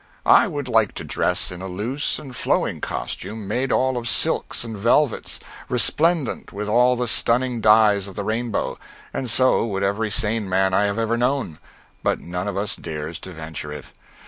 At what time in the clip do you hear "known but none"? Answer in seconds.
11.17-12.47